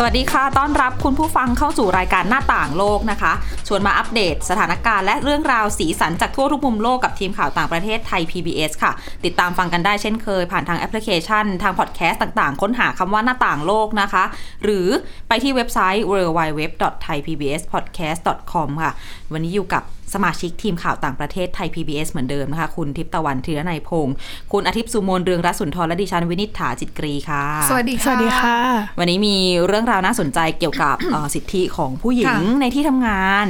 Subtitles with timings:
[0.00, 3.32] สวัสดีค่ะ ต้อนรับคุณผู้ฟังเข้าสู่รายการหน้าต่างโลกนะคะ
[3.68, 8.92] ชวนมาอัปเดตสถานการณ์และเรื่องราวสีสันจากทั่วทุกมุมโลกกับทีมข่าวต่างประเทศไทย PBS ค่ะ
[9.24, 14.24] ติดตามฟังกันได้เช่นเคย ผ่านทางแอปพลิเคชัน ทางพอดแคสต์ต่างๆ ค้นหาคำว่าหน้าต่างโลกนะคะ
[14.64, 14.88] หรือ
[15.28, 18.92] ไปที่เว็บไซต์ www.thaipbspodcast.com ค่ะ
[19.32, 19.82] วันนี้อยู่กับ
[20.14, 24.14] สมาชิกทีมข่าวต่างประเทศไทย PBS เหมือนเดิมนะคะ คุณทิพย์ตะวันธีรนัยพงศ์
[24.52, 28.56] คุณอาทิตย์สุโมนเรืองรัศนทรและดิฉันวินิษฐาจิตกรีค่ะ สวัสดีค่ะสวัสดีค่ะ
[28.98, 29.36] วันนี้มี
[29.66, 33.46] เรื่องราวน่าสนใจเกี่ยวกับเอ่อสิทธิของผู้หญิงค่ะในที่ทำงาน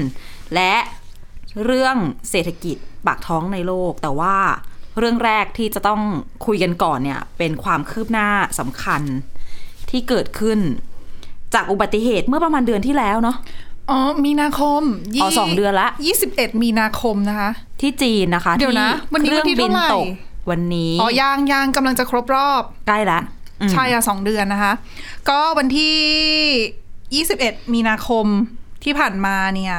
[0.54, 0.74] และ
[1.64, 1.96] เรื่อง
[2.30, 4.36] เศรษฐกิจปากท้องในโลก แต่ว่า
[4.98, 6.00] เรื่องแรกที่จะต้อง
[6.46, 8.28] คุยกันก่อนเนี่ยเป็นความคืบหน้า
[8.58, 9.02] สำคัญ
[9.90, 10.58] ที่เกิดขึ้น
[11.54, 13.36] จากอุบัติเหตุเมื่อประมาณเดือนที่แล้วเนาะ
[13.90, 14.82] อ๋อ มีนาคม
[15.22, 15.88] อ๋อสองเดือนละ
[16.26, 17.50] 21มีนาคมนะคะ
[17.80, 20.06] ที่จีนนะคะเดี๋ยวนะที่วันนี้เครื่วันที่บินเท่าไหร่ตก
[20.50, 23.20] วันนี้อ๋อยางยางกำลังจะครบรอบใกล้ละ
[23.60, 24.72] อืมใช่อะสองเดือนนะคะ
[25.28, 28.26] ก็วันที่ 21 มีนาคม
[28.84, 29.76] ที่ผ่านมาเนี่ย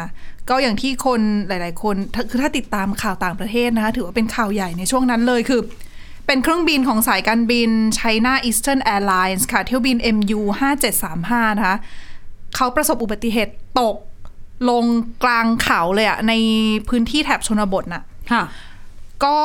[0.49, 5.61] ก็อย่างที่คนหลาย ๆ คนถ้าคือถ้าติดตามข่าวต่างประเทศนะคะ ถือว่าเป็นข่าวใหญ่ในช่วงนั้นเลยคือ
[6.27, 10.39] เป็นเครื่องบินของสายการบิน China Eastern Airlines ค่ะ เที่ยวบิน MU
[10.99, 11.77] 5735 นะคะ
[12.55, 13.95] เขาประสบอุบัติเหตุตก
[14.69, 14.85] ลง
[15.23, 16.33] กลางเขาเลยอะใน
[16.89, 18.43] พื้นที่แถบชนบทน่ะ ค่ะ
[19.23, 19.39] ก็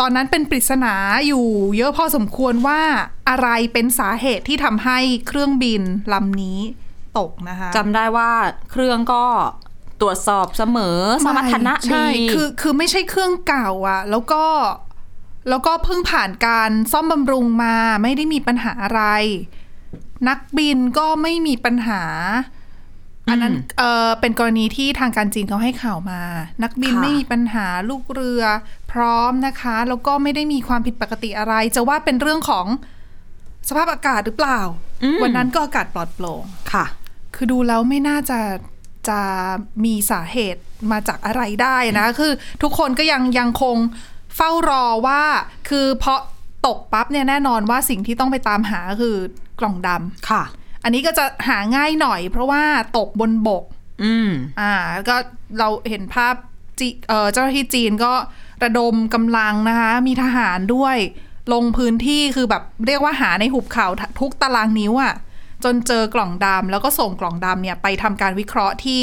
[0.00, 0.94] ตอนนั้นเป็นปริศนา
[1.26, 2.80] อยู่เยอะพอสมควรว่า
[3.28, 6.60] อะไรเป็นสาเหตุที่ทำให้เครื่องบินลำนี้
[7.18, 8.30] ตกนะคะจำได้ว่า
[8.70, 9.24] เครื่องก็
[10.00, 14.44] ตรวจสอบเสมอสมรรถนะใช่ดีคือคือไม่ใช่เครื่องเก่าอะแล้วก็
[15.48, 19.02] แล้วก็เพิ่งผ่านการซ่อมบำรุงมาไม่ได้มีปัญหาอะไร
[20.28, 22.02] นักบินก็ไม่มีปัญหา
[23.28, 26.20] อันนั้นเออเป็นกรณีที่ทางการจีนเขาให้ข่าวมา
[26.62, 28.42] นักบินค่ะไม่มีปัญหาลูกเรือ
[28.92, 32.66] พร้อมนะคะ แล้วก็ไม่ได้มีความผิดปกติอะไร จะว่าเป็นเรื่องของ
[33.68, 34.60] สภาพอากาศหรือเปล่า
[35.22, 36.84] วันนั้นก็อากาศปลอดโปร่งค่ะ
[37.34, 38.40] คือดูแล้วไม่น่าจะ
[39.08, 39.20] จะ
[39.84, 42.32] มีสาเหตุมาจากอะไรได้นะ คือ
[42.62, 43.76] ทุกคนก็ยังยังคง
[44.36, 45.22] เฝ้ารอว่า
[45.68, 46.20] คือเพราะ
[46.66, 49.16] ตกปั๊บเนี่ยแน่นอนว่าสิ่งที่ต้องไปตามหาก็คือ
[49.60, 50.42] กล่องดำค่ะ
[50.84, 52.62] อันนี้ก็จะหาง่ายหน่อย เพราะว่า
[52.98, 53.64] ตกบนบก
[54.02, 54.28] อืม
[54.60, 54.72] อ่า
[55.08, 55.16] ก็
[55.58, 56.34] เราเห็นภาพ
[56.78, 58.12] จีเอ่อเจ้าหน้าที่จีนก็
[58.64, 60.96] ระดมกำลังนะคะ มีทหารด้วย
[61.52, 63.86] ลงพื้นที่คือแบบเรียกว่าหาในหุบเขา
[64.20, 65.14] ทุกตารางนิ้วอะ่ะ
[65.64, 69.02] จนเจอกล่องดำแล้วก็ส่งกล่องดำเนี่ยไปทำการวิเคราะห์ที่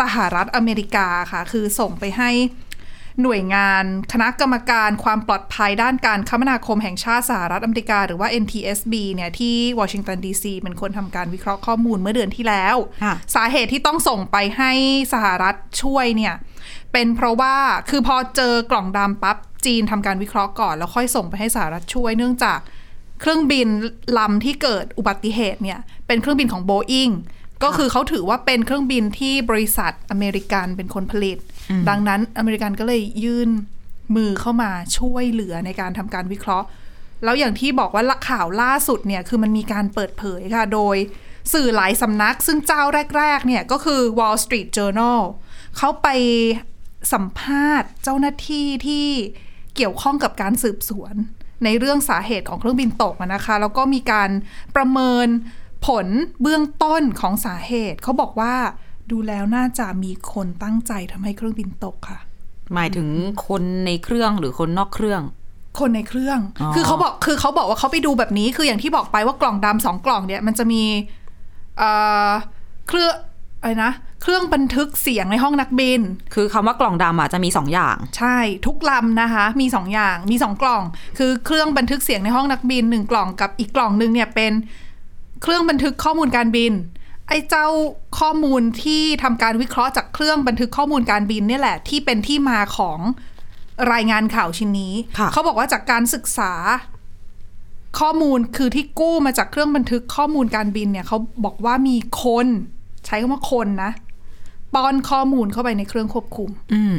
[0.00, 2.30] สหรัฐอเมริกาค่ะ คือส่งไปให้
[3.22, 12.76] หน่วยงานคณะกรรมการความปลอดภัยด้านการคมนาคมแห่งชาติสหรัฐอเมริกา หรือว่า NTSB เนี่ยที่วอชิงตันดีซีเป็นคนทำการวิเคราะห์ข้อมูลเมื่อเดือนที่แล้ว
[13.34, 14.72] สาเหตุที่ต้องส่งไปให้
[15.12, 16.34] สหรัฐช่วยเนี่ย
[16.92, 17.56] เป็นเพราะว่า
[17.90, 19.36] คือพอเจอกล่องดำปั๊บ
[19.66, 22.58] จีนทำการวิเคราะห์ก่อน แล้วค่อยส่งไปให้สหรัฐช่วยเนื่องจาก
[23.20, 23.68] เครื่องบิน
[24.18, 27.10] ลำที่เกิดอุบัติเหตุเนี่ยเป็นเครื่องบินของโบอิง
[27.64, 31.38] ก็คือเขาถือว่าเป็นเครื่องบินที่บริษัทอเมริกันเป็นคนผลิต
[31.88, 33.50] ดังนั้นอเมริกันก็เลยยื่น
[34.16, 36.66] มือเข้ามาช่วยเหลือในการทำการวิเคราะห์
[37.24, 40.96] แล้วอย่างที่บอกว่าข่าวล่าสุดเนี่ยคือมันมีการเปิดเผยค่ะ โดย
[41.52, 42.82] สื่อหลายสำนัก ซึ่งเจ้า
[43.18, 45.20] แรก ๆ เนี่ยก็คือ Wall Street Journal
[45.76, 46.08] เขาไป
[47.12, 49.06] สัมภาษณ์เจ้าหน้าที่ที่
[49.76, 51.14] เกี่ยวข้องกับการสืบสวน
[51.64, 54.30] ในเรื่องสาเหตุของเครื่องบินตกอะนะคะ แล้วก็มีการ
[54.76, 55.26] ประเมิน
[55.86, 56.06] ผล
[56.42, 58.54] เบื้องต้นของสาเหตุเขาบอกว่า
[59.10, 62.18] ดูแล้วน่าจะมีคนตั้งใจทำให้เครื่องบินตกค่ะ
[62.74, 63.08] หมายถึง
[63.48, 65.22] คนในเครื่องหรือคนนอกเครื่อง
[65.80, 70.82] คนในเครื่องอ๋อคือเขาบอกคือเขาบอกว่าเขาไปดูแบบนี้ คืออย่างที่บอกไปว่ากล่องดำสองกล่องเนี่ย มันจะมี
[71.78, 71.90] เอ่
[72.28, 72.30] อ
[72.88, 73.14] เครื่อง
[73.60, 73.92] อะไรนะ
[74.22, 76.00] เครื่องบันทึกเสียงในห้องนักบิน
[76.34, 78.36] คือคำว่ากล่องดำอะจะมีสองอย่าง ใช่
[78.66, 80.82] ทุกลำนะคะ มีสองอย่างมีสองกล่อง
[81.18, 84.52] คือเครื่องบันทึกเสียงในห้องนักบินหนึ่งกล่องกับอีกกล่องหนึ่งเนี่ยเป็น
[85.44, 86.72] เครื่องบันทึกข้อมูลการบิน
[87.28, 87.66] ไอ้เจ้า
[88.18, 92.98] ข้อมูลที่ทำการวิเคราะห์จากเครื่องบันทึกข้อมูลการบินเนี่ยแหละ ที่เป็นที่มาของ
[93.92, 96.52] รายงานข่าวชิ้นนี้ค่ะเขาบอกว่าจากการศึกษา
[98.00, 102.46] ข้อมูลคือที่กู้มาจากเครื่องบันทึกข้อมูลการบินเนี่ยเขาบอกว่ามีคน
[103.06, 103.90] ใช้คำว่าคนนะ
[104.74, 106.94] ป้อนข้อมูลเข้าไปในเครื่องควบคุม อืม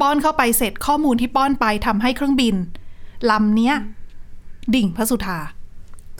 [0.00, 2.54] ป้อนเข้าไปเสร็จข้อมูลที่ป้อนไปทำให้เครื่องบิน
[3.30, 3.74] ลำเนี้ย
[4.74, 5.38] ดิ่งพระสุธา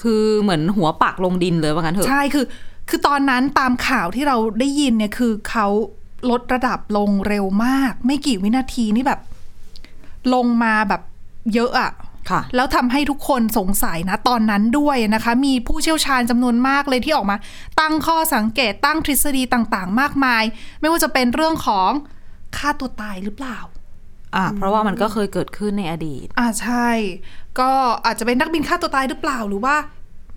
[0.02, 2.46] คือเหมือนหัวปักลงดินเลยว่างั้นเถอะ ใช่คือ
[2.88, 5.66] คือตอนนั้นตามข่าวที่เราได้ยินเนี่ยคือเขา
[6.30, 9.20] ลดระดับลงเร็วมาก ไม่กี่วินาทีนี่แบบ
[10.34, 11.02] ลงมาแบบ
[11.54, 11.92] เยอะอะ
[12.30, 17.36] ค่ะ แล้วทำให้ทุกคนสงสัยนะตอนนั้นด้วยนะคะ มีผู้เชี่ยวชาญจำนวนมากเลยที่ออกมา
[17.80, 20.42] ตั้งข้อสังเกตตั้งทฤษฎีต่างๆ มากมาย
[20.80, 21.90] ไม่ว่าจะเป็นเรื่องของ
[22.56, 23.58] ฆ่าตัวตายหรือเปล่า
[24.36, 26.88] อ่าเพราะว่ามันก็เคยเกิดขึ้นในอดีต อ่าใช่
[27.60, 27.70] ก็
[28.06, 29.76] อาจจะเป็นนักบินฆ่าตัวตายหรือเปล่า หรือว่า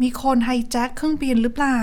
[0.02, 1.80] มีคนไฮแจ็คเครื่องบินหรือเปล่า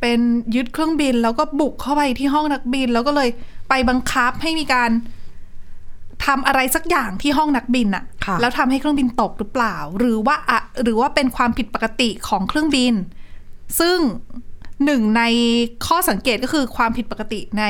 [0.00, 0.20] เป็น
[0.54, 3.28] ยึดเครื่องบินแล้วก็บุกเข้าไปที่ห้องนักบิน แล้วก็เลย
[3.68, 4.90] ไปบังคับให้มีการ
[6.26, 12.94] ทำอะไรสักอย่างที่ห้องนักบินอะค่ะแล้วทำให้เครื่องบินตกหรือเปล่า หรือว่าอะหรือว่าเป็นความผิดปกติของเครื่องบิน
[13.80, 13.98] ซึ่ง
[14.84, 15.22] หนึ่งใน
[15.86, 17.64] ข้อสังเกตก็คือความผิดปกติใน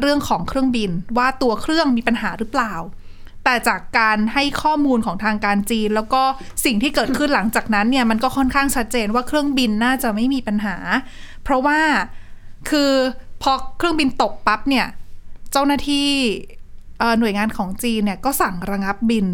[0.00, 2.72] เรื่องของเครื่องบิน ว่าตัวเครื่องมีปัญหาหรือเปล่า
[3.44, 6.22] แต่จากการให้ข้อมูลของทางการจีน แล้วก็
[6.64, 10.76] สิ่งที่เกิดขึ้นหลังจากนั้นเนี่ยมันก็ค่อนข้างชัดเจนว่าเครื่องบินน่าจะไม่มีปัญหา
[11.44, 11.80] เพราะว่า
[12.70, 12.92] คือ
[13.42, 14.86] พอเครื่องบินตกปั๊บเนี่ย
[15.52, 16.08] เจ้าหน้าที่
[16.98, 19.26] เอ่อหน่วยงานของจีนเนี่ยก็สั่งระงับบิน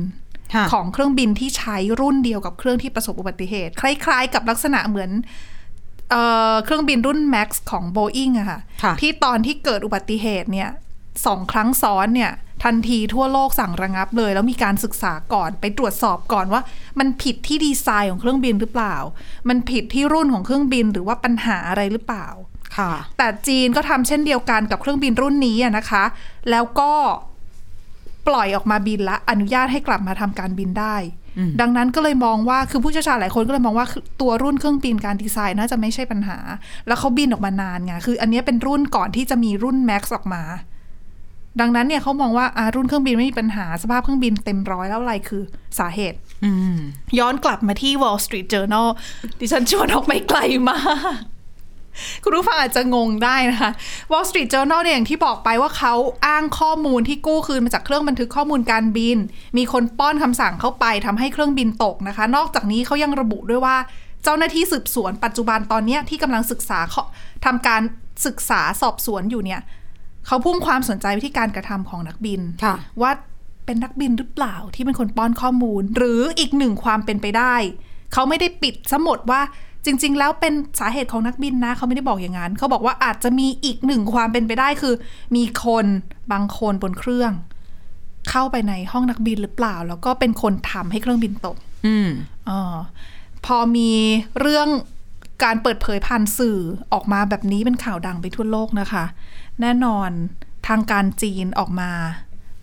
[0.54, 5.10] ค่ะของเครื่องบินที่ใช้รุ่นเดียวกับเครื่องที่ประสบอุบัติเหตุ คล้าย ๆ กับลักษณะเหมือน
[6.10, 6.14] เอ
[6.52, 10.70] อเครื่องบินรุ่น MAX ของ Boeing อะค่ะค่ะ ที่ตอนที่เกิดอุบัติเหตุเนี่ย
[11.26, 12.32] สองครั้งซ้อนเนี่ย
[12.64, 16.60] ทันทีทั่วโลกสั่งระงับเลย แล้วมีการศึกษาก่อนไปตรวจสอบก่อนว่า
[16.98, 18.96] มันผิดที่ดีไซน์ของเครื่องบินหรือเปล่า
[19.48, 22.28] มันผิดที่รุ่นของเครื่องบินหรือว่าปัญหาอะไรหรือเปล่า
[22.76, 26.04] ค่ะ แต่จีนก็ทำเช่นเดียวกันกับเครื่องบินรุ่นนี้อะนะคะ
[26.50, 26.92] แล้วก็
[28.28, 30.96] ปล่อยออกมาบินและอนุญาตให้กลับมาทำการบินได้
[31.60, 36.38] ดังนั้นก็เลยมองว่าคือผู้เชี่ยวชาญหลายคนก็เลยมองว่าคือตัวรุ่นเครื่องบินการดีไซน์น่าจะไม่ใช่ปัญหา
[36.86, 40.42] แล้วเขาบินออกมานานไงคือ อันเนี้ยเป็นรุ่นก่อนที่จะมีรุ่น MAX ออกมา
[41.60, 45.42] ดังนั้นเนี่ยเขามองว่าอารุ่นเครื่องบินไม่มีปัญหาสภาพเครื่องบินเต็มร้อยแล้วอะไรคือ
[45.78, 46.18] สาเหตุ
[47.18, 48.88] ย้อนกลับมาที่ Wall Street Journal
[49.40, 50.78] ดิฉันชวนออกไปไกลมา
[51.14, 51.18] ก
[52.22, 53.70] คุณผู้ฟังอาจจะงงได้นะคะ
[54.10, 55.94] Wall Street Journal เนี่ยอย่างที่บอกไปว่าเขา
[56.26, 59.18] อ้างข้อมูลที่กู้คืนมาจากเครื่องบันทึกข้อมูลการบิน
[59.56, 63.76] มีคนป้อนคำสั่งเข้าไปทำให้เครื่องบินตกนะคะ นอกจากนี้เขายังระบุด้วยว่า
[64.24, 67.02] เจ้าหน้าที่สืบสวนปัจจุบันตอนเนี้ยที่กำลังศึกษาข้อ
[67.44, 67.82] ทำการ
[68.26, 69.60] ศึกษาสอบสวนอยู่เนี่ย
[70.26, 73.10] เขาพุ่งความสนใจไปที่การกระทำของนักบินค่ะว่า
[73.66, 77.54] เป็นนักบินหรือเปล่าที่เป็นคนป้อนข้อมูล หรืออีกหนึ่งความเป็นไปได้
[78.12, 79.40] เขาไม่ได้ปิดซะหมดว่า
[79.84, 84.94] จริง ๆ แล้วเป็นสาเหตุของนักบินนะ เขาไม่ได้บอกอย่างนั้น เขาบอกว่าอาจจะมีอีกหนึ่งความเป็นไปได้คือ
[85.36, 85.86] มีคน
[86.32, 87.32] บางคนบนเครื่อง
[88.30, 91.56] เข้าไปในห้องนักบินหรือเปล่า แล้วก็เป็นคนทำให้เครื่องบินตก
[91.86, 92.08] อืม
[92.48, 92.76] อา
[93.46, 93.90] พอมี
[94.40, 94.68] เรื่อง
[95.42, 96.58] การเปิดเผยผ่านสื่อ
[96.92, 99.04] ออกมาแบบนี้เป็นข่าวดังไปทั่วโลกนะคะ
[99.60, 100.10] แน่นอน
[100.68, 101.90] ทางการจีนออกมา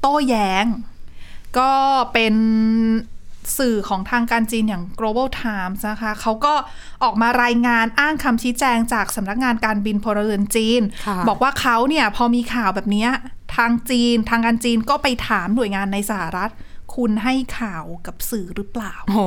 [0.01, 0.65] โต้แย้ง
[1.59, 1.73] ก็
[2.13, 2.35] เป็น
[3.57, 6.53] สื่อของทางการจีนอย่าง global times นะคะเขาก็
[7.03, 13.09] ออกมารายงานอ้างคำชี้แจงจากสำนักงานการบินพลเรือนจีนค่ะบอกว่าเขาเนี่ยพอมีข่าวแบบเนี้ย
[13.55, 16.51] ทางจีน ทางการจีนก็ไปถามหน่วยงานในสหรัฐ
[16.95, 19.19] คุณให้ข่าวกับสื่อหรือเปล่าโห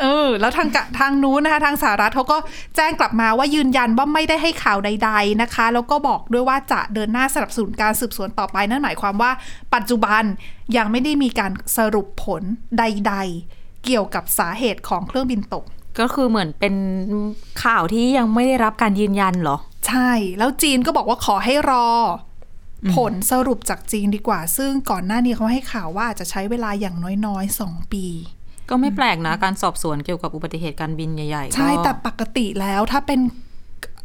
[0.00, 2.38] เออ แล้วทางกะทางนู้นนะคะ ทางสหรัฐเขาก็
[2.76, 9.30] แจ้งกลับมาว่ายืนยันว่าไม่ได้ให้ข่าวใด ๆนะคะ แล้วก็บอกด้วยว่าจะเดินหน้าสนับสนุนการสืบสวนต่อไป นั่นหมายความว่า
[9.74, 10.22] ปัจจุบัน
[10.76, 12.42] ยังไม่ได้มีการสรุปผล
[12.78, 13.14] ใด
[13.50, 15.64] ๆ เกี่ยวกับสาเหตุของเครื่องบินตก
[16.00, 16.74] ก็คือเหมือนเป็น
[17.64, 19.56] ข่าวที่ยังไม่ได้รับการยืนยันเหรอ
[19.88, 21.86] ใช่ แล้วจีนก็บอกว่าขอให้รอ
[22.84, 26.96] อผลสรุปจากจีนดีกว่า ซึ่งก่อนหน้านี้เขาให้ข่าวว่าอาจจะใช้เวลาอย่าง
[27.26, 28.06] น้อยๆสองปี
[28.70, 33.20] ก็ไม่แปลกนะ การสอบสวนเกี่ยวกับอุบัติเหตุการบินใหญ่ๆ ใช่ก็แต่ปกติแล้วถ้าเป็น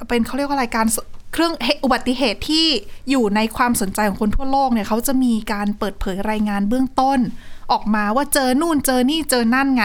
[0.08, 0.98] เป็นเขาเรียกว่าอะไรการส
[1.34, 2.66] เครื่องเหตุอุบัติเหตุที่
[3.10, 7.20] อยู่ในความสนใจของคนทั่วโลกเนี่ยเขาจะมีการเปิดเผยรายงานเบื้องต้น
[7.72, 9.84] ออกมาว่าเจอนู่นเจอนี่เจอนั่นไง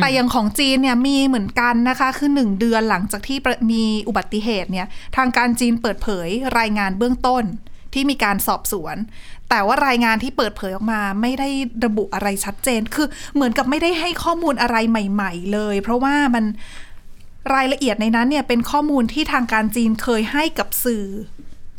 [0.00, 4.86] แต่อย่างของจีนเนี่ยมีเหมือนกันนะคะ คือหนึ่งเดือนหลังจากที่ประมีอุบัติเหตุเนี่ย
[5.16, 7.44] ทางการจีนเปิดเผยรายงานเบื้องต้น
[7.94, 8.96] ที่มีการสอบสวน
[9.50, 11.48] แต่ว่ารายงานที่เปิดเผยออกมา ไม่ได้
[11.84, 16.44] ระบุอะไรชัดเจน คือเหมือนกับไม่ได้ให้ข้อมูลอะไรใหม่ ๆ เลย เพราะว่ามัน
[17.54, 21.06] รายละเอียดในนั้นเนี่ยเป็นข้อมูลที่ทางการจีนเคยให้กับสื่อ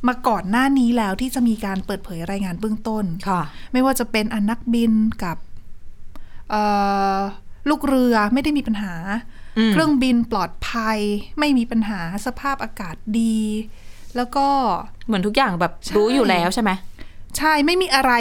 [0.08, 3.42] มาก่อนหน้านี้แล้วที่จะมีการเปิดเผยรายงานเบื้องต้นค่ะ
[3.74, 4.94] ไม่ว่าจะเป็นอนักบิน
[5.24, 5.38] กับ
[6.50, 6.64] เอ่
[7.18, 7.20] อ
[7.70, 8.96] ลูกเรือไม่ได้มีปัญหา
[9.58, 11.00] อืมเครื่องบินปลอดภัย
[11.40, 13.38] ไม่มีปัญหาสภาพอากาศดี
[14.18, 14.46] แล้วก็
[15.08, 16.72] เหมือนทุกอย่างแบบใช่รู้อยู่แล้วใช่ไหม
[17.38, 18.14] ใช่ไม่มีอะไร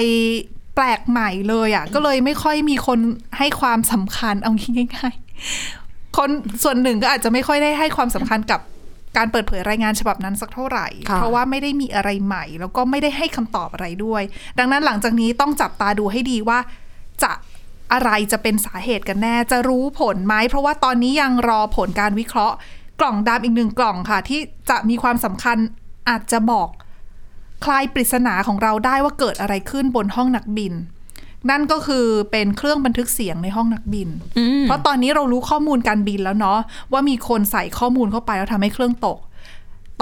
[0.75, 2.99] แปลกใหม่เลยอะ่ะ ก็เลยไม่ค่อยมีคน
[3.39, 6.31] ให้ความสำคัญเอางี้ง่ายๆคน
[6.63, 8.61] ส่วนหนึ่งก็อาจจะไม่ค่อยได้ให้ความสำคัญกับ
[9.17, 14.23] การเปิดเผยรายงานฉบับนั้นสักเท่าไหร่ค่ะเพราะว่าไม่ได้มีอะไรใหม่ แล้วก็ไม่ได้ให้คำตอบอะไรด้วย
[14.59, 16.59] ดังนั้นหลังจากนี้ต้องจับตาดูให้ดีว่า
[17.23, 17.33] จะ
[17.93, 22.57] อะไรจะเป็นสาเหตุกันแน่ จะรู้ผลไหม เพราะว่าตอนนี้ยังรอผลการวิเคราะห์
[23.01, 25.57] กล่องดำอีกหนึ่งกล่องค่ะ ที่จะมีความสำคัญ
[26.09, 26.69] อาจจะบอก
[27.65, 30.75] คลายปริศนาของเราได้ว่าเกิดอะไรขึ้นบนห้องนักบิน
[31.51, 34.09] นั่นก็คือเป็นเครื่องบันทึกเสียงในห้องนักบิน
[34.39, 36.59] อืมเพราะตอนนี้เรารู้ข้อมูลการบินแล้วเนาะ
[36.93, 39.19] ว่ามีคนใส่ข้อมูลเข้าไปแล้วทำให้เครื่องตก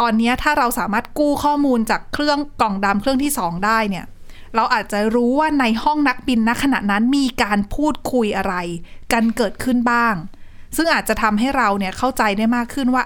[0.00, 4.04] ตอนนี้ถ้าเราสามารถกู้ข้อมูลจากเครื่องกล่องดำเครื่องที่สองได้เนี่ย
[4.56, 8.54] เราอาจจะรู้ว่าในห้องนักบินณขณะนั้นมีการพูดคุยอะไร
[9.12, 10.14] กันเกิดขึ้นบ้าง
[10.76, 13.04] ซึ่งอาจจะทำให้เราเนี่ยเข้าใจได้มากขึ้นว่า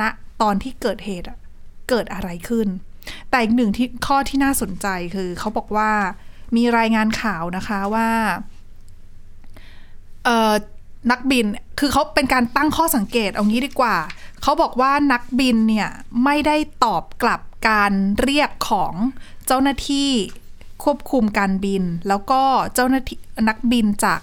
[0.00, 0.02] ณ
[0.42, 1.38] ตอนที่เกิดเหตุอะ
[1.88, 2.68] เกิดอะไรขึ้น
[3.30, 5.90] แต่อีกหนึ่งที่ข้อที่น่าสนใจคือเขาบอกว่า
[6.56, 8.08] มีรายงานข่าวนะคะว่า
[11.10, 11.46] นักบิน
[11.80, 13.96] คือเขาเป็นการตั้งข้อสังเกตเอางี้ดีกว่า
[14.42, 15.88] เขาบอกว่านักบินเนี่ย
[16.24, 18.94] ไม่ได้ตอบกลับการเรียกของ
[19.46, 20.10] เจ้าหน้าที่
[20.84, 22.42] ควบคุมการบิน แล้วก็
[22.74, 24.20] เจ้าหน้าที่นักบินจาก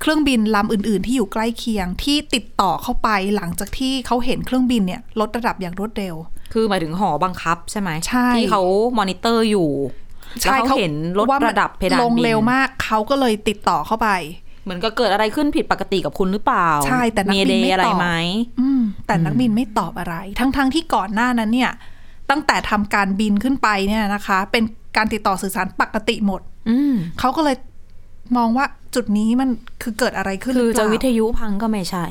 [0.00, 6.14] เครื่องบินลำอื่น ๆ ที่อยู่ใกล้เคียงที่ติดต่อเข้าไปหลังจากที่เขาเห็นเครื่องบินเนี่ยลดระดับอย่างรวดเร็ว
[6.52, 8.62] คือหมายถึงหอบังคับใช่ไหมใช่ที่เขา
[8.98, 9.70] มอนิเตอร์อยู่
[10.40, 14.08] แล้วเขาเห็นลดว่ามันระดับเพดานลงบินเร็วมากเขาก็เลยติดต่อเข้าไป
[14.64, 18.08] เหมือนก็เกิดอะไรขึ้นผิดปกติกับคุณหรือเปล่า ใช่แต่นักบินเดไม่ตอบ มี mayday อะไรไหม
[18.60, 21.72] อืมแต่นักบินไม่ตอบอะไร ทั้งๆที่ก่อนหน้านั้นเนี่ย
[22.30, 24.64] ตั้งแต่ทำการบินขึ้นไปเนี่ยนะคะ เป็น
[24.96, 27.56] การติดต่อสื่อสารปกติหมด อืมเขาก็เลย
[28.36, 29.48] มองว่าจุดนี้มัน
[29.82, 32.04] คือเกิดอะไรขึ้นคือหรืจะเปล่าวิทยุพังก็ไม่ใช่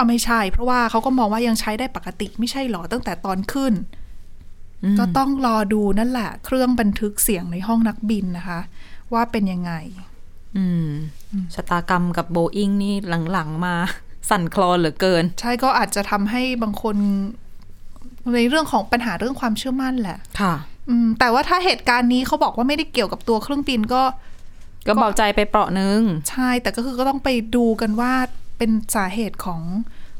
[0.00, 3.72] เอาไม่ใช่ เพราะว่าเขาก็มองว่ายังใช้ได้ปกติไม่ใช่หรอตั้งแต่ตอนขึ้น
[4.84, 8.60] อืมก็ต้องรอดูนั่นแหละ เครื่องบันทึกเสียงในห้องนักบินนะคะ
[9.12, 9.72] ว่าเป็นยังไง
[10.56, 10.88] อืม
[11.54, 12.94] ชะตากรรมกับโบอิงนี่
[13.32, 13.74] หลังๆมา
[14.30, 16.96] สั่นคลอนเหลือเกิน ใช่ก็อาจจะทำให้บางคน
[18.34, 20.54] ในเรื่องของปัญหาเรื่องความเชื่อมั่นแหละ ค่ะ
[20.88, 24.02] อืม แต่ว่าถ้าเหตุการณ์นี้เขาบอกว่าไม่ได้เกี่ยวกับตัวเครื่องบินก็
[24.86, 28.12] ก็เบาใจไปเปราะนึง ใช่ แต่ก็คือก็ต้องไปดูกันว่า
[28.60, 29.62] เป็นสาเหตุของ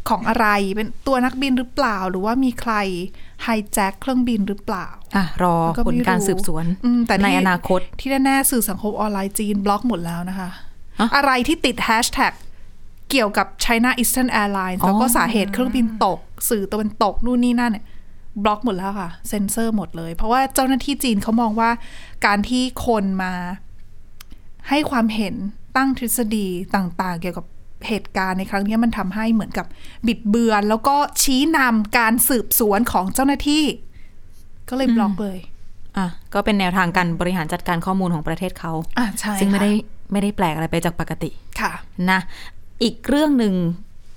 [0.09, 2.75] ของอะไร เป็นตัวนักบินหรือเปล่า หรือว่ามีใคร
[3.43, 10.51] ไฮแจ็คเครื่องบินหรือเปล่า อะ รอก็ผลไม่การรู้สืบสวนอืมแต่ที่ในอนาคต ที่แน่ๆสื่อสังคมออนไลน์จีนบล็อกหมดแล้วนะคะ
[11.01, 12.33] ฮะอะไรที่ติดแฮชแท็ก
[13.11, 16.19] เกี่ยวกับ China Eastern Airlines อ๋อแล้วก็สาเหตุเครื่องบินตก
[16.51, 17.85] สื่อตะวันตกนู่นนี่นั่นเนี่ย
[18.43, 21.71] บล็อกหมดแล้วค่ะ เซ็นเซอร์หมดเลย เพราะว่าเจ้าหน้าที่จีนเขามองว่า
[22.27, 23.33] การที่คนมา
[24.69, 25.35] ให้ความเห็น
[25.77, 27.47] ตั้งทฤษฎีต่าง ๆ เกี่ยวกับ
[27.89, 29.67] เหตุการณ์ในครั้งนี้มันทำให้เหมือนกับ
[30.07, 33.65] บิดเบือน แล้วก็ชี้นำการสืบสวนของเจ้าหน้าที่
[34.69, 35.39] ก็เลยบล็อกเลย
[35.97, 39.73] อะก็เป็นแนวทางการบริหารจัดการข้อมูลของประเทศเขาอ่าใช่ซึ่งไม่ค่ะได้
[40.13, 41.73] ไม่ได้แปลกอะไรไปจากปกติค่ะ
[42.11, 42.21] นะ
[42.83, 43.55] อีกเรื่องหนึ่ง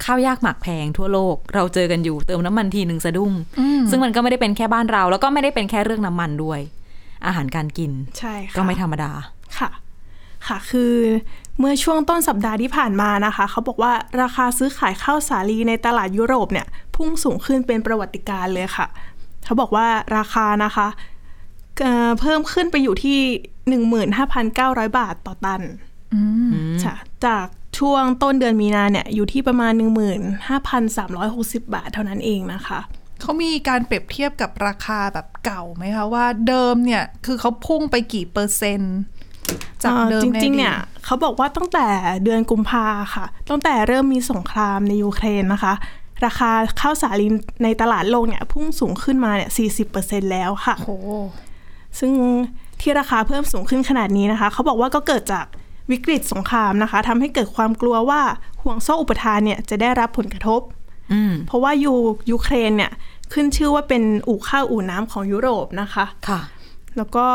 [0.05, 6.59] ข้าวยากหมากแพงทั่วโลก เราเจอกันอยู่เติมน้ำมันทีหนึ่งสะดุ้งอืมซึ่งมันก็ไม่ได้เป็นแค่บ้านเรา แล้วก็ไม่ได้เป็นแค่เรื่องน้ำมันด้วย
[7.25, 9.11] อาหารการกิน ใช่ค่ะก็ไม่ธรรมดา
[9.59, 9.69] ค่ะ
[10.47, 10.93] ค่ะคือ
[11.59, 18.87] เมื่อช่วงต้นสัปดาห์ที่ผ่านมานะคะ เขาบอกว่าราคาซื้อขายข้าวสาลีในตลาดยุโรปเนี่ยพุ่งสูงขึ้นเป็นประวัติการณ์เลยค่ะ
[19.45, 20.87] เขาบอกว่าราคานะคะ
[21.81, 23.19] เอ่อเพิ่มขึ้นไปอยู่ที่
[24.27, 25.61] 15,900 บาทต่อตัน
[26.83, 26.93] จ้ะ
[27.25, 27.45] จาก
[27.79, 29.73] ช่วงต้นเดือนมีนาเนี่ยอยู่ที่ประมาณ
[30.53, 32.79] 15,360 บาทเท่านั้นเองนะคะ
[33.21, 38.97] เขามีการเปรียบเทียบกับราคาแบบเก่าไหมคะว่าเดิมเนี่ยคือเขาพุ่งไปกี่เปอร์เซ็นต์
[39.83, 41.87] จากเดิมจในริงอดีตๆเนี่ยเขาบอกว่าตั้งแต่
[42.23, 42.85] เดือนกุมภา
[43.15, 45.73] ค่ะ ตั้งแต่เริ่มมีสงครามในยูเครนนะคะ
[46.25, 47.27] ราคาข้าวสาลี
[47.63, 49.49] ในตลาดโลกเนี่ยพุ่งสูงขึ้นมาเนี่ย
[49.91, 51.09] 40%แล้วค่ะโอ้โห
[51.99, 52.11] ซึ่ง
[52.81, 55.45] ที่ราคาเพิ่มสูงขึ้นขนาดนี้นะคะ เขาบอกว่าก็เกิดจาก
[55.91, 58.21] วิกฤตสงครามนะคะทำให้เกิดความกลัวว่า
[58.61, 60.61] ห่วงโซ่อุปทานเนี่ยจะได้รับผลกระทบ
[61.13, 61.93] อืมเพราะว่ายู
[62.31, 62.91] ยูเครนเนี่ย
[63.33, 66.39] ขึ้นชื่อว่าเป็นอู่ข้าวอู่น้ำของยุโรปนะคะค่ะ
[66.97, 67.27] แล้วก็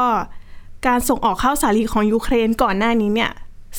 [0.86, 3.30] การส่งออกข้าวสาลีของยูเครนก่อนหน้านี้เนี่ย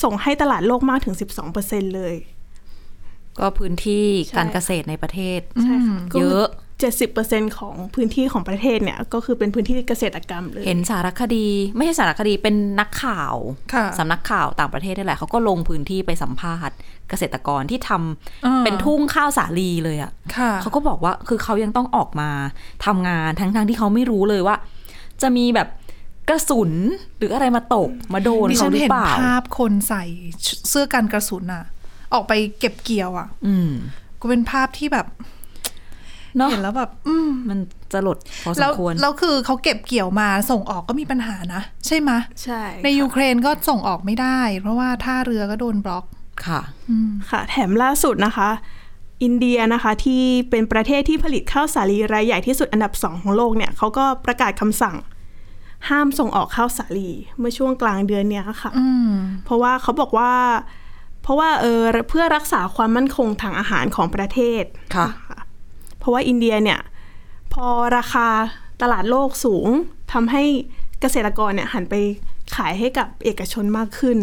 [0.03, 1.15] ส่งให้ตลาดโลกมากถึง
[1.55, 2.15] 12%เลย
[3.39, 6.47] ก็พื้นที่ใช่การเกษตรในประเทศใช่ค่ะเยอะ
[7.01, 13.35] 70%ของพื้นที่ของประเทศเนี่ย ก็คือเป็นพื้นที่เกษตรกรรมเลยเห็นสารคดี ไม่ใช่สารคดีเป็นนักข่าว
[13.73, 16.75] ค่ะสำนักข่าวต่างประเทศนี่แหละเขาก็ลงพื้นที่ไปสัมภาษณ์
[17.09, 22.29] เกษตรกรที่ทำอ่าเป็นทุ่งข้าวสาลีเลยอะค่ะเขาก็บอกว่าคือเขายังต้องออกมา
[22.85, 24.55] ทำงานทั้งๆที่เขาไม่รู้เลยว่า
[25.21, 25.67] จะมีแบบ
[26.29, 26.71] กระสุน
[27.17, 30.03] หรืออะไรมาตกมาโดนดิเขาฉันหรือเห็นเปล่าภาพคนใส่
[30.69, 31.63] เสื้อกันกระสุนอะ
[32.13, 33.69] ออกไปเก็บเกี่ยวอะอืม
[34.19, 35.07] ก็เป็นภาพที่แบบ
[36.37, 37.59] เนาะเห็นแล้วแบบ อืมมัน
[37.93, 46.05] จะหลดพอสแล้มวควรแล้วคือเขาเก็บเกี่ยวมาส่งออกก็มีปัญหานะ ใช่ไหมะใช่ ในยูเครนก็ส่งออกไม่ได้ เพราะว่าท่าเรือก็โดนบล็อก
[46.47, 46.61] ค่ะ
[47.29, 48.49] ค่ะ แถมล่าสุดนะคะ
[49.23, 54.95] อินเดียนะคะที่เป็นประเทศที่ผลิตข้าวสาลีรายใหญ่ที่สุดอันดับสองของโลกเนี่ยเขาก็ประกาศคำสั่ง
[55.89, 57.09] ห้ามส่งออกข้าวสาลี
[57.39, 59.11] เมื่อช่วงกลางเดือนเนี้ยค่ะอืม
[59.45, 60.31] เพราะว่าเขาบอกว่า
[61.21, 64.63] เพราะว่าเออเพื่อรักษาความมั่นคงทางอาหารของประเทศ
[64.95, 65.11] ค่ะน
[65.99, 66.79] เพราะว่าอินเดียเนี่ย
[67.53, 67.65] พอ
[67.97, 68.27] ราคา
[68.81, 69.67] ตลาดโลกสูง
[70.13, 70.43] ทำให้
[71.01, 71.95] เกษตรกรเนี่ยหันไป
[72.55, 74.17] ขายให้กับเอกชนมากขึ้น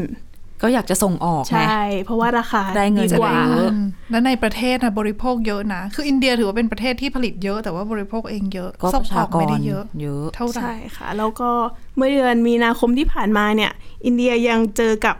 [0.62, 11.50] ก็อยากจะส่งออกใช่ไงเพราะว่าราคาได้เงินดีกว่าจะได้เยอะอืมแล้วในประเทศนะบริโภคเยอะนะ คืออินเดียถือว่าเป็นประเทศที่ผลิตเยอะ แต่ว่าบริโภคเองเยอะก็ส่ปงระอชาอกกไม่รได้เยอะเยอะเท่าไหร่ใช่ค่ะ แล้วก็
[11.96, 13.72] เมื่อเดือนมีนาคมที่ผ่านมาเนี่ย
[14.04, 15.16] อินเดียยังเจอกับ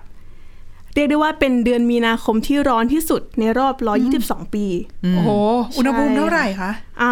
[0.95, 3.75] เรียกได้ว่าเป็นเดือนมีนาคมที่ร้อนที่สุดในรอบ
[4.17, 4.67] 122 ปี
[5.15, 5.31] โอ้โห
[5.77, 7.11] อุณหภูมิเท่าไหร่คะอ่า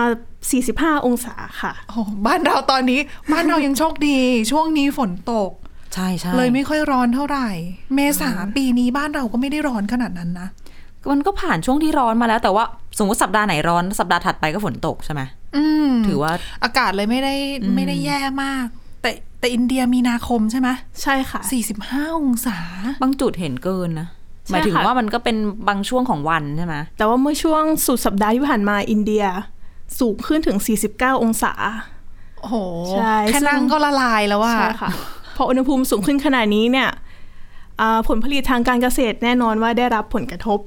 [0.53, 3.01] 45 องศาค่ะโอ้โหบ้านเราตอนนี้
[3.33, 4.19] บ้านเรายังโชคดี
[4.51, 5.51] ช่วงนี้ฝนตก
[5.95, 7.49] ใช่ใช่เลยไม่ค่อยร้อนเท่าไหร่
[7.95, 10.49] เมษาปีนี้บ้านเราก็ไม่ได้ร้อนขนาดนั้นนะ
[11.13, 12.65] มันก็ผ่านช่วงที่ร้อนมาแล้ว แต่ว่า
[12.99, 15.23] สมมติสัปดาห์ไหนร้อนสัปดาห์ถัดไปก็ฝนตกใช่ไหม
[15.57, 16.33] อืมถือว่า
[16.65, 17.35] อากาศเลยไม่ได้
[17.75, 18.67] ไม่ได้แย่มาก
[19.03, 19.11] แต่
[19.41, 20.69] แต่อินเดียมีนาคมใช่ไหม
[21.03, 22.59] ใช่ค่ะสี่สิบห้าองศา
[23.03, 24.09] บางจุดเห็นเกินนะ
[24.47, 25.37] ใช่หมายถึงค่ะว่ามันก็เป็น
[25.69, 29.25] บางช่วงของวันใช่ไหมแต่ว่าเมื่อช่วงสุดสัปดาห์ที่ผ่านมาอินเดีย
[30.01, 30.59] สูงขึ้นถึง
[30.91, 31.53] 49 องศา
[32.41, 32.57] โอ้โห
[32.93, 34.91] ใช่แค่นั่งก็ละลายแล้วว่าใช่ค่ะ
[35.37, 36.89] พออุณหภูมิสูงขึ้นขนาดนี้เนี่ย
[37.81, 40.59] อ่าผลผลิตทางการเกษตรแน่นอนว่าได้รับผลกระทบ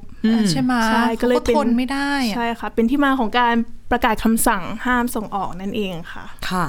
[0.51, 3.55] ใช่ไหมใช่ก็เลยขาเป็นทนไม่ได้อะใช่ค่ะเป็นที่มาของการ
[3.91, 6.67] ประกาศคำสั่งห้ามส่งออกนั่นเองค่ะ ค่ะ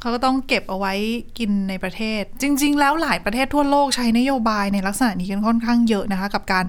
[0.00, 0.92] เขาก็ต้องเก็บเอาไว้
[1.38, 6.64] กินในประเทศ จริง ๆ แล้วหลายประเทศทั่วโลกใช้นโยบายในลักษณะนี้กันค่อนข้างเยอะนะคะ กับการ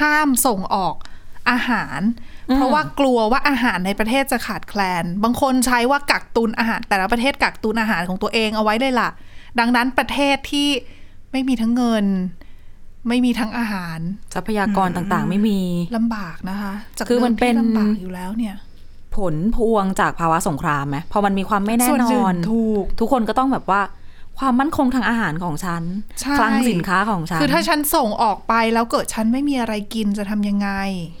[0.00, 0.94] ห้ามส่งออก
[1.50, 2.00] อาหาร
[2.54, 9.10] เพราะว่ากลัวว่าอาหารในประเทศจะขาดแคลน บางคนใช้ว่ากักตุนอาหาร แต่ละประเทศกักตุนอาหารของตัวเองเอาไว้เลยล่ะ
[9.58, 10.68] ดังนั้นประเทศที่
[11.32, 12.06] ไม่มีทั้งเงิน
[13.08, 13.98] ไม่มีทั้งอาหาร
[14.34, 15.60] ทรัพยากรต่างๆ ไม่มี
[15.96, 18.56] ลำบากนะคะจากคือมันดิที่เป็นลำบากอยู่แล้วเนี่ย
[19.16, 23.82] ผลพวงจากภาวะสงครามไหมพอมันมีความไม่แน่ส่วนนหนึ่งอนถูกทุกคนก็ต้องแบบว่า
[24.38, 25.82] ความมั่นคงทางอาหารของฉัน
[26.20, 30.68] ใช่คลังสินค้าของฉัน คือถ้าฉันส่งออกไปแล้วเกิดฉันไม่มีอะไรกินจะทำยังไง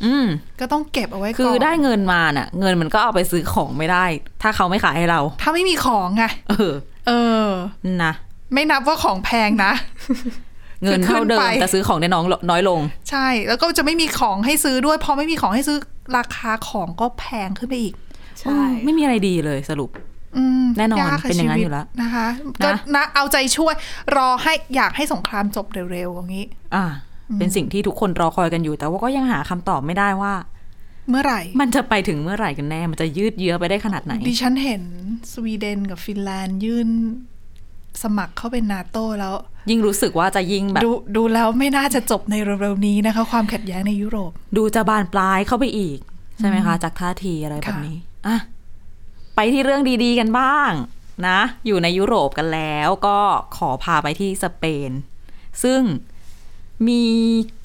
[0.04, 0.26] อืม
[0.60, 4.04] ก็ต้องเก็บเอาไว้ก่อนคือได้เงินมาน่ะ เงินมันก็เอาไปซื้อของไม่ได้
[4.42, 6.72] ถ้าเขาไม่ขายให้เรา ถ้าไม่มีของไงเออ
[7.06, 7.12] เอ
[7.46, 7.48] อ
[8.04, 8.12] นะ
[8.52, 9.72] ไม่นับว่าของแพงนะ
[10.82, 12.80] เงินเท่าเดิขึ้มนไปแต่ซื้อของได้น้องน้อยลง
[13.10, 15.78] ใช่ แล้วก็จะไม่มีของให้ซื้อด้วย พอไม่มีของให้ซื้อ
[16.16, 17.94] ราคาของก็แพงขึ้นไปอีก
[18.40, 19.90] ใช่ ไม่มีอะไรดีเลยสรุป
[20.36, 22.26] อืมแน่นอนยกะเป็นอย่างนั้นชีอยู่แล้วนะคะ
[22.62, 23.74] นะก็นะเอาใจช่วย
[24.16, 26.84] รอให้อยากให้สงครามจบเร็วๆอย่างนี้ อ่า
[27.38, 30.32] เป็นสิ่งที่ทุกคนรอคอยกันอยู่ แต่ว่าก็ยังหาคำตอบไม่ได้ว่า
[31.10, 34.82] เมื่อไหร่ มันจะไปถึงเมื่อไหร่กันแน่ มันจะยืดเยื้อไปได้ขนาดไหน ดิฉันเห็น
[35.32, 36.88] สวีเดนกับฟินแลนด์ยื่น
[38.02, 39.34] สมัครเข้าเป็นนาโตแล้ว
[39.70, 45.98] ยิ่งรู้สึกว่าจะยิ่งแบบ ดูดูแล้วไม่น่าจะจบในเร็วๆนี้นะคะ ความขัดแย้งในยุโรป ดูจะบานปลายเข้าไปอีก
[46.38, 48.38] ใช่ไหมคะ จากท่าทีอะไรแบบนี้อะ
[49.36, 50.70] ไปที่เรื่องดีๆกันบ้าง
[51.28, 53.18] นะ อยู่ในยุโรปกันแล้วก็
[53.56, 54.90] ขอพาไปที่สเปน
[55.62, 55.80] ซึ่ง
[56.88, 57.04] มี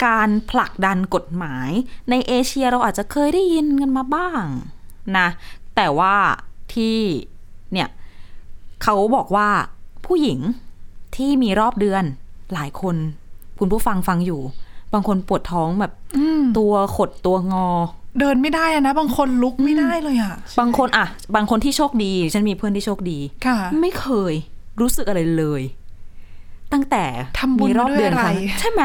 [0.04, 1.70] การผลักดันกฎหมาย
[2.10, 4.44] ในเอเชียเราอาจจะเคยได้ยินกันมาบ้าง
[5.16, 5.28] นะ
[5.76, 6.14] แต่ว่า
[6.74, 6.98] ที่
[7.72, 7.88] เนี่ย
[8.82, 9.48] เขาบอกว่า
[10.06, 10.38] ผู้หญิง
[11.16, 12.04] ที่มีรอบเดือน
[12.52, 12.96] หลายคน
[13.58, 14.40] คุณผู้ฟังฟังอยู่
[14.92, 15.92] บางคนปวดท้องแบบ
[16.58, 17.68] ตัวขดตัวงอ
[18.20, 24.34] เดินไม่ได้อะนะบางคนลุกไม่ได้เลยอะบางคนอะบางคนที่โชคดี ฉันมีเพื่อนที่โชคดีค่ะไม่เคย
[24.80, 25.62] รู้สึกอะไรเลย
[26.72, 27.04] ตั้งแต่
[27.38, 28.82] ทำบุญมีรอบเดือนด้วยคอะไรรั้งใช่ไหม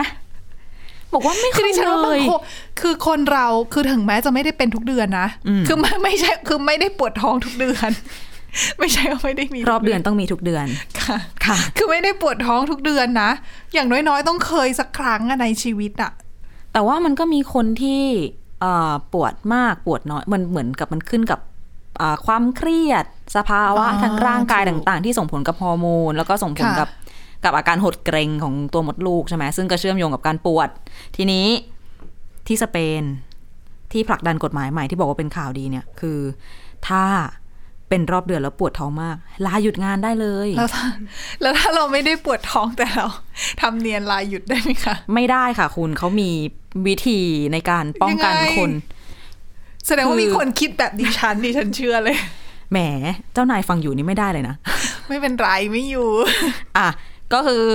[1.13, 2.41] บอกว่าไม่เคคือยดิฉันว่าเลบางยคน
[2.81, 7.89] คือคนเราคือถึงแม้จะไม่ได้เป็นทุกเดือนนะอืมคือไม่ไม่ใช่คือไม่ได้ปวดท้องทุกเดือน
[8.79, 10.65] ไม่ใช่ว่าไม่ได้มีรอบเดือนต้องมีทุกเดือน
[11.01, 13.31] ค่ะค่ะ คือไม่ได้ปวดท้องทุกเดือนนะ
[13.73, 16.11] อย่างน้อยๆ ต้องเคยสักครั้งอะในชีวิตอะ
[16.73, 18.03] แต่ว่ามันก็มีคนที่
[18.61, 21.39] เอ่อปวดมากปวดน้อยมันเหมือนกับมันขึ้นกับ
[22.01, 26.89] อ่าความเครียดสภาวะอ่าทางร่างกายถูกต่าง ๆ ที่ส่งผลกับฮอร์โมนแล้วก็ส่งผลค่ะกับ
[27.45, 30.69] กับอาการหดเกรงของตัวมดลูกใช่ไหมซึ่งก็เชื่อมโยงกับการปวด
[31.15, 31.47] ทีนี้
[32.47, 33.03] ที่สเปน
[33.91, 36.19] ที่ผลักดันกฎหมายใหม่ที่บอกว่าเป็นข่าวดีเนี่ยคือ
[36.87, 37.03] ถ้า
[37.89, 40.85] เป็นรอบเดือนแล้วปวดท้องมาก ลาหยุดงานได้เลยแล้วถ้า
[41.41, 43.05] แล้วถ้าเราไม่ได้ปวดท้องแต่เรา
[43.61, 46.29] ทำเนียนลายหยุดได้ไหมคะ ไม่ได้ค่ะคุณเขามี
[46.87, 47.19] วิธี
[47.53, 48.71] ในการป้องกันยังไง คน
[49.87, 52.17] แสดงว่าคือมีคนคิดแบบดิฉันดิฉันเชื่อเลย
[52.71, 52.79] แหม
[53.33, 54.55] เจ้านายฟังอยู่นี่ไม่ได้เลยนะ
[55.07, 56.09] ไม่เป็นไรไม่อยู่
[56.77, 56.87] อะ
[57.35, 57.65] ก็คือ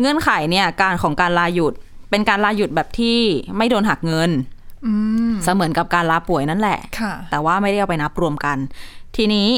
[0.00, 1.72] เงื่อนไขเนี่ยการของการลาหยุด
[2.10, 3.18] เป็นการลาหยุดแบบที่
[3.56, 4.30] ไม่โดนหักเงิน
[4.86, 4.92] อื
[5.30, 8.56] มเสมือนกับการลาป่วยนั่นแหละค่ะแต่ว่าไม่ได้เอาไปนับรวมกัน
[9.16, 9.48] ทีนี้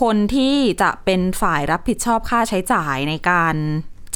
[0.00, 3.54] คนที่จะเป็นฝ่ายรับผิดชอบค่าใช้จ่ายในการ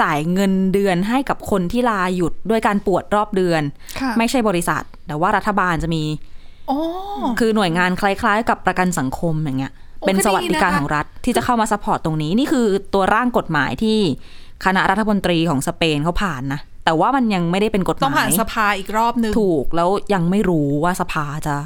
[0.02, 3.62] จ่ายเงินเดือนให้กับคนที่ลาหยุดด้วยการปวดรอบเดือน
[4.00, 6.04] ค่ะไม่ใช่บริษัท แต่ว่ารัฐบาลจะมี
[6.68, 6.78] โอ้
[7.38, 13.98] คือหน่วยงานคล้าย ๆ กับประกันสังคมอย่างเงี้ยโอ้ เป็นก็ดีสวัสดิการนะคะของรัฐที่จะเข้ามา support ตรงนี้ นี่คือตัวร่างกฎหมายที่
[14.64, 21.56] คณะรัฐมนตรีของสเปนเขาผ่านนะแต่ว่ามันยังไม่ได้เป็นกฎหมายต้องมาผ่านสภาอีกรอบนึงถูกแล้วยังไม่รู้ว่าสภาจะ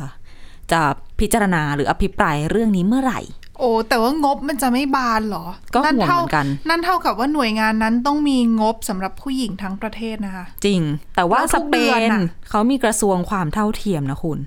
[0.72, 0.80] จะ
[1.20, 3.20] พิจารณาหรืออภิปรายเรื่องนี้เมื่อไหร่
[3.58, 5.44] โอ้แต่ว่างบมันจะไม่บานเหรอ
[5.74, 10.80] ก็ห่วงเท่าเหมือนกัน นั่นเท่ากับว่าหน่วยงานนั้นต้องมีงบสำหรับผู้หญิงทั้งประเทศนะคะ จริง
[11.16, 12.20] แต่ว่าแล้วสทุกเปเดือนนน่ะ
[12.50, 14.38] เขามีกระทรวงความเท่าเทียมนะคุณ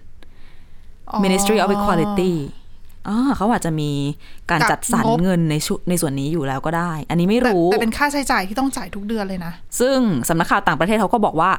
[1.10, 2.59] อ๋อ Ministry of Equality อ่า
[3.38, 3.92] เขาอาจจะมี
[4.50, 9.98] การกับจัดสรรงบเงินในชุในส่วนนี้อยู่แล้วก็ได้ อันนี้ไม่แต่รู้ แต่เป็นค่าใช้จ่ายที่ต้องจ่ายทุกเดือนเลยนะ ซึ่ง
[10.30, 11.52] สำนักข่าวต่างประเทศเขาก็บอกว่า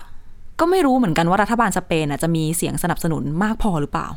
[0.61, 4.09] ก็ไม่รู้เหมือนกันว่ารัฐบาลสเปนน่ะจะมีเสียงสนับสนุนมากพอหรือเปล่า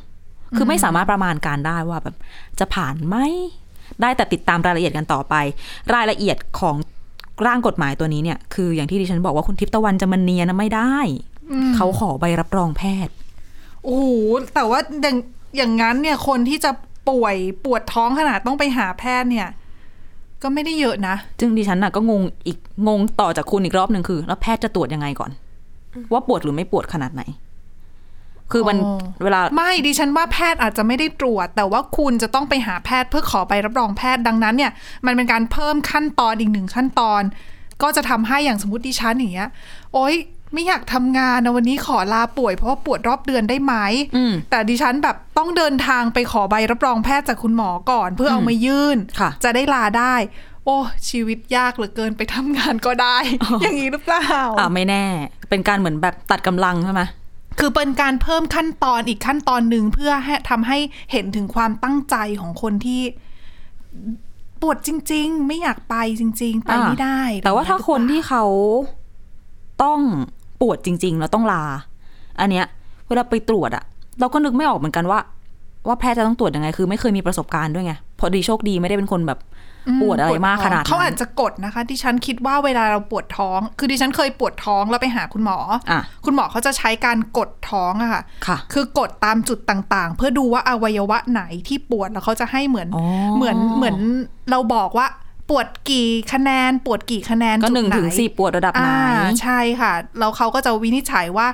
[0.56, 2.16] คือไม่สามารถประมาณการได้ว่าแบบ
[2.60, 3.16] จะผ่านไหม
[4.02, 5.36] ได้แต่ติดตามรายละเอียดกันต่อไป
[5.94, 6.76] รายละเอียดของ
[7.46, 10.96] ร่างกฎหมายตัวนี้เนี่ย คืออย่างที่ดิฉันบอกว่าคุณทิพย์ตะวันจะมันเนียนะไม่ได้
[11.76, 13.14] เขาขอใบรับรองแพทย์
[13.84, 14.10] โอ้โห
[14.54, 15.18] แต่ว่าอย่าง
[15.58, 16.72] อย่างนั้นเนี่ยคนที่จะ
[17.10, 17.36] ป่วย
[17.66, 19.50] ปวดท้องขนาดต้องไปหาแพทย์เนี่ย
[20.44, 25.32] ก็ไม่ได้เยอะนะซึ่งดิฉันน่ะก็งงอีกงงต่อจากคุณอีกรอบหนึ่งคือ แล้วแพทย์จะตรวจยังไงก่อน
[26.12, 27.24] ว่าปวดหรือไม่ปวดขนาดไหน
[28.52, 34.72] คือมันอ๋อเวลาไม่ดิฉันว่าแพทย์อาจจะไม่ได้ตรวจ แต่ว่าคุณจะต้องไปหาแพทย์เพื่อขอใบรับรองแพทย์ดังนั้นเนี่ย
[35.06, 37.22] มันเป็นการเพิ่มขั้นตอนอีกหนึ่งขั้นตอน
[37.82, 39.50] ก็จะทำให้อย่างสมมติดิฉันอย่างเงี้ย
[39.94, 40.16] โอ๊ย
[40.54, 43.74] ไม่อยากทำงานนะวันนี้ขอลาป่วย เพราะว่าปวดรอบเดือนได้ไหม
[44.16, 50.16] อืมแต่ดิฉันแบบต้องเดินทางไปขอใบรับรองแพทย์จากคุณหมอก่อน เพื่อเอามายื่นค่ะจะได้ลาได้
[50.66, 50.78] โอ้
[51.10, 53.18] ชีวิตยากเหลือเกินไปทำงานก็ได้
[53.62, 54.28] อย่างนี้หรือเปล่า
[54.60, 55.06] อ่าไม่แน่
[55.50, 57.02] เป็นการเหมือนแบบตัดกำลังใช่ไหม
[57.60, 60.78] คือเป็นการเพิ่มขั้นตอนอีกขั้นตอนหนึ่งเพื่อให้ทำให้
[61.12, 63.02] เห็นถึงความตั้งใจของคนที่
[64.62, 68.44] ปวดจริง ๆ ไม่อยากไปจริง ๆ ไปไม่ได้ แต่ว่าถ้าคนที่เขา
[69.84, 70.00] ต้อง
[70.64, 71.64] ปวดจริง ๆ แล้วต้องลา
[72.40, 72.66] อันเนี้ย
[73.08, 73.84] เวลาไปตรวจอะ
[74.20, 75.20] เราก็นึกไม่ออกเหมือนกันว่า
[75.88, 79.40] ว่าแพทย์จะต้องตรวจยังไง คือไม่เคยมีประสบการณ์ด้วยไงพอดีโชคดีไม่ได้เป็นคนแบบ
[80.02, 85.58] ปวดอะไรมากขนาดนั้นเขาอาจจะกดนะคะ ดิฉันคิดว่าเวลาเราปวดท้อง คือดิฉันเคยปวดท้องแล้วไปหาคุณหมอ
[85.92, 93.06] อะคุณหมอเขาจะใช้การกดท้องอะค่ะค่ะคือกดตามจุดต่างๆ เพื่อดูว่าอวัยวะไหนที่ปวดแล้วเขาจะให้เหมือนอ๋อ
[93.38, 93.98] เหมือนเหมือน
[94.52, 95.08] เราบอกว่า
[95.50, 101.48] ปวดกี่คะแนน ปวดกี่คะแนนก็จุดหนึ่งไหนถึงสี่ปวดระดับไหนอ่าใช่ค่ะแล้วเขาก็จะวินิจฉัยว่า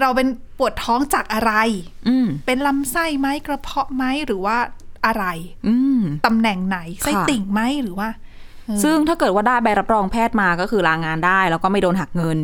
[0.00, 1.52] เราเป็นปวดท้องจากอะไร
[2.08, 4.56] อืมเป็นลำไส้ไหมกระเพาะไหมหรือว่า
[5.06, 5.24] อะไร
[5.68, 8.08] อืมตำแหน่งไหนไส้ค่ะติ่งไหมหรือว่า
[8.82, 12.38] ซึ่งถ้าเกิดว่าได้ใบรับรองแพทย์มาก็คือลางานได้ แล้วก็ไม่โดนหักเงิน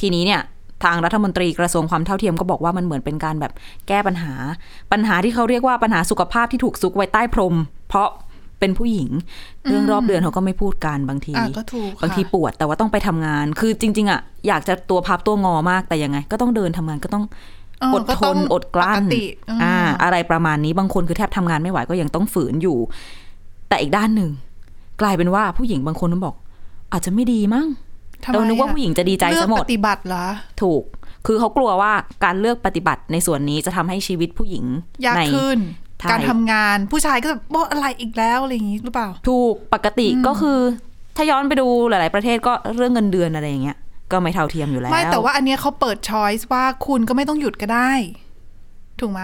[0.00, 0.42] ทีนี้เนี่ย
[0.84, 3.52] ทางรัฐมนตรีกระทรวงความเท่าเทียมก็บอกว่ามันเหมือนเป็นการแบบ
[3.88, 4.34] แก้ปัญหา
[4.92, 7.54] ปัญหาที่เขาเรียกว่าปัญหาสุขภาพที่ถูกซุกไว้ใต้พรม
[7.88, 8.08] เพราะ
[8.60, 9.08] เป็นผู้หญิง
[9.68, 17.24] เรื่องรอบเดือนเขาก็ไม่พูดกันบางทีอะก็ถูกค่ะบางทีปวดแต่ว่าต้องไปทำงาน คือจริง ๆ อะ อยากจะตัวพับตัวงอมากแต่ยังไง ก็ต้องเดินทำงานก็ต้อง
[17.80, 22.78] เอออดก็ทต้อนงอดกลั้นปกติอืมอ่า อะไรประมาณนี้บางคนคือแทบทำงานไม่ไหวก็ยังต้องฝืนอยู่
[23.68, 24.30] แต่อีกด้านหนึ่ง
[25.00, 26.34] กลายเป็นว่าผู้หญิงบางคนนั้นบอก
[26.92, 27.66] อาจจะไม่ดีมั้ง
[28.24, 30.26] ทำไมเรานึกว่าอะผู้หญิงจะดีใจเลือซะกหมปดฏิบัติเหรอ
[30.62, 30.82] ถูก
[31.26, 31.92] คือเขากลัวว่า
[32.24, 34.64] การเลือกปฏิบัติในส่วนนี้จะทำให้ชีวิตผู้หญิง
[35.06, 40.58] ยากในขึ้นใช่ การทำงานผู้ชายก็จะบอกอะไรอีกแล้วอะไรอย่างนี้หรือเปล่า ถูกปกติก็คือ
[41.16, 43.78] ถ้าย้อนไปดูหลาย ๆ ประเทศก็เรื่องเงินเดือนอะไรอย่างเงี้ย
[44.12, 47.90] ก็ไม่เท่าเทียมอยู่แล้วไม่แต่ว่าอันเนี้ยเขาเปิดช้อยส์ว่าคุณก็ไม่ต้องหยุดก็ได้
[49.00, 49.20] ถูกไหม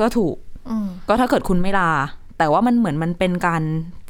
[0.00, 0.36] ก็ถูก
[0.70, 1.90] อืมก็ถ้าเกิดคุณไม่ลา
[2.38, 3.62] แต่ว่ามันเหมือนมันเป็นการ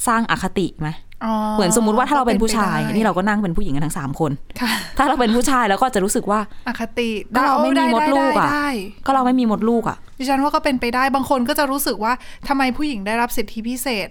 [0.09, 1.06] สร้างอคติไหมอ๋อ
[1.55, 8.69] เหมือนสมมุติว่าถ้าเราเป็นผู้ชายก็นี่เราก็นั่งเป็นผู้หญิงกันทั้งสามคนค่ะถ้าเราเป็นผู้ชายแล้วก็จะรู้สึกว่าอคติก็เราไม่มีมดลูกอะได้ได้ได้
[9.07, 12.13] ก็เราไม่มีมดลูกอะดิฉันว่าก็เป็นไปได้บางคนก็จะรู้สึกว่า
[12.49, 14.09] ทำไมผู้หญิงได้รับสิทธิพิเศษ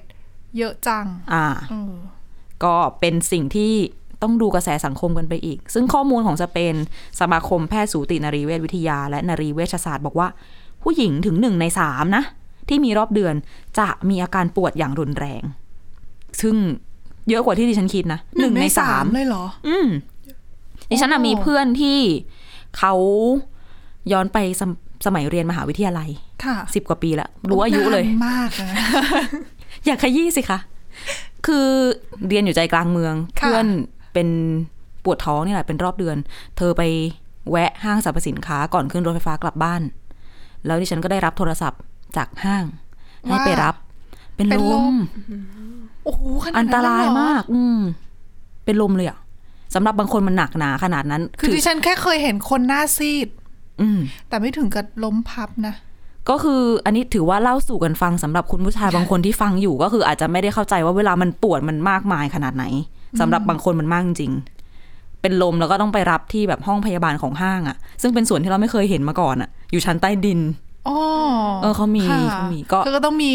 [0.57, 1.93] เยอะจัง อ่าเออ
[2.63, 3.73] ก็เป็นสิ่งที่
[4.23, 6.75] ต้องดูกระแสสังคมกันไปอีก ซึ่งข้อมูลของสเปน
[7.19, 10.27] สมาคมแพทย์สูตินรีเวชวิทยา และนรีเวชศาสตร์บอกว่า
[10.83, 12.23] ผู้หญิงถึงหนึ่งในสามนะ
[12.69, 13.35] ที่มีรอบเดือน
[13.79, 15.43] จะมีอาการปวดอย่างรุนแรง
[16.41, 16.55] ซึ่ง
[17.29, 19.87] เยอะกว่าที่ดิฉันคิดนะหนึ่งในสามเลยเหรอ อืม
[20.89, 21.99] ดิฉันน่ะโอ้มีเพื่อนที่
[22.77, 22.93] เขา
[24.11, 24.71] ย้อนไปสม
[25.05, 26.09] สมัยเรียนมหาวิทยาลัย
[26.43, 28.75] ค่ะสิบกว่าปีแล้วรู้อายุเลยนนมากนะ
[29.85, 30.59] อยากขยี้สิคะ
[31.45, 31.67] คือ
[32.27, 33.65] เรียนอยู่ใจกลางเมืองค่ะเพื่อน
[34.13, 34.27] เป็น
[35.03, 36.17] ปวดท้องนี่แหละเป็นรอบเดือน
[36.57, 36.81] เธอไป
[37.51, 39.81] แวะห้างสรรพสินค้าก่อนขึ้นรถไฟฟ้ากลับบ้าน
[40.65, 41.81] แล้วดิฉันก็ได้รับโทรศัพท์
[42.17, 42.63] จากห้าง
[43.27, 43.75] ให้ไปรับ
[44.35, 44.95] เป็นเป็นลลมม
[46.05, 47.79] โอ้โหขนาดอันตรายเลเหอมาก อืม
[48.65, 49.19] เป็นลมเลยอะ
[49.75, 53.27] สำหรับบางคนมันหนักหนาขนาดนั้น คือดิฉันแค่เคยเห็นคนหน้าซีด
[53.81, 55.75] อืม แต่ไม่ถึงกับล้มพับนะ
[56.29, 62.65] ก็คืออันนี้ถือว่าเล่าสู่กันฟังสำหรับคุณผู้ชายบางคนที่ฟังอยู่ก็คืออาจจะไม่ได้เข้าใจว่าเวลามันปวดมันมากมายขนาดไหน
[63.19, 64.33] สำหรับบางคนมันมากจริง
[65.21, 70.39] เป็นลมแล้วก็ต้องไปรับที่แบบห้องพยาบาลของห้างอะ่ะ ซึ่งเป็นส่วนที่เราไม่เคยเห็นมาก่อนอะ่ะ อยู่ชั้นใต้ดิน
[70.87, 70.97] อ๋อ
[71.61, 73.31] เออเขามีค่ะเขามีก็คือก็ต้องมี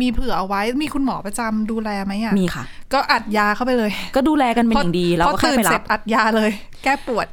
[0.00, 6.50] มีเผื่อเอาไว้มีคุณหมอประจำดูแลไหมอะมีค่ะ ก็อัดยาเข้าไปเลย ก็ดูแลกันเป็นอย่างดีเราพก็อแค่ตื่นไปเสรัร็บจอัดยาเลย
[6.84, 7.26] แก้ปวด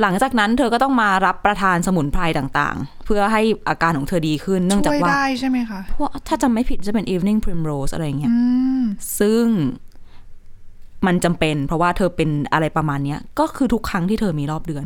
[0.00, 8.36] หลังจากนั้นเธอก็ต้องมารับประทานสมุนไพรต่างๆ เพื่อให้อาการของเธอดีขึ้นเนื่องช่จากวยว่าได้ใช่ไหมคะพวกถ้าจำไม่ผิดจะเป็น evening primrose อะไรอย่างเงี้ยอื
[8.80, 8.82] ม
[9.20, 9.44] ซึ่ง
[11.06, 14.84] มันจำเป็น เพราะว่าเธอเป็นอะไรประมาณเนี้ยก็คือทุกครั้งที่เธอมีรอบเดือน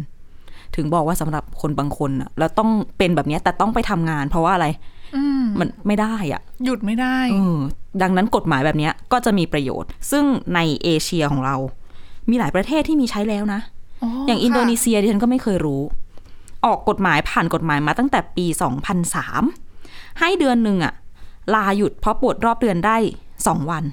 [0.77, 4.67] ถึงบอกว่าสำหรับคนบางคนอะแล้วต้องเป็นแบบเนี้ยแต่ต้องไปทำงาน เพราะว่าอะไร
[5.17, 7.59] อืมมันไม่ได้อะหยุดไม่ได้เออ
[8.03, 11.57] ดังนั้นกฎหมายแบบเนี้ยก็จะมีประโยชน์ ซึ่งในเอเชียของเรา
[12.31, 13.61] มีหลายประเทศที่มีใช้แล้วนะ
[14.27, 15.83] อย่างอินโดนีเซียดิฉันก็ไม่เคยรู้
[16.67, 18.47] ออกกฎหมายผ่านกฎหมายมาตั้งแต่ปี
[19.33, 20.93] 2003 ให้เดือนหนึ่งอะ
[21.55, 22.97] ลาหยุดเพราะปวดรอบเดือนได้
[23.47, 23.85] สองวัน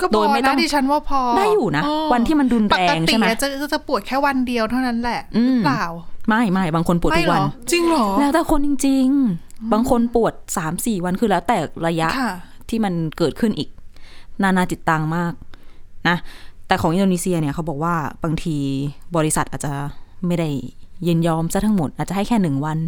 [0.00, 1.82] ก็พโดอยไม่ต้อนะงดิฉันว่าพอได้อยู่นะ
[2.12, 5.84] วันที่มันรุนแรงปกติใช่ไหมอะจะจะปวดแค่วันเดียวเท่านั้นแหละอืมหรือเปล่า
[6.28, 9.06] ไม่ไม่บางคนปวดไม่ทุกเหรวัอนจริงเหรอ แล้วแต่คนจริง
[9.40, 12.32] ๆ บางคนปวดสามสี่วันคือแล้วแต่ระยะค่ะ
[12.68, 13.68] ที่มันเกิดขึ้นอีก
[14.42, 15.32] นานาจิตตังมาก
[16.08, 16.16] นะ
[16.66, 18.56] แต่ของอินโดนีเซียเนี่ยเขาบอกว่าบางที
[19.16, 19.72] บริษัทอาจจะ
[20.26, 20.48] ไม่ได้
[21.06, 22.78] ยินยอมซะทั้งหมดอาจจะให้แค่หนึ่งวัน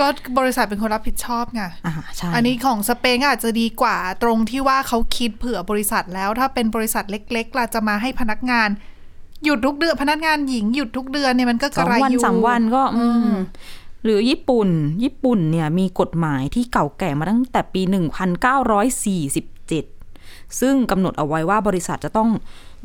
[0.00, 0.06] ก็
[0.38, 8.68] บริษัทเป็นคนรับผิดชอบไงอ่าใช่อันนี้ของสเปนก็อาจจะดีกว่าตรงที่ว่าเขาคิดเผื่อบริษัทแล้ว ถ้าเป็นบริษัทเล็กๆล่ะจะมาให้พนักงาน
[9.44, 13.32] หยุดทุกเดือนพนักงานหญิงหยุดทุกเดือนเนี่ยมันก็กสองระวันยูสามวันก็ อืม
[14.04, 14.68] หรือญี่ปุ่น
[15.04, 17.92] ญี่ปุ่นเนี่ยมีกฎหมายที่เก่าแก่มาตั้งแต่ปี 1947
[20.60, 22.30] ซึ่งกำหนดเอาไว้ว่าบริษัทจะต้อง